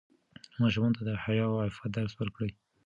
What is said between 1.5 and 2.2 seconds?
او عفت درس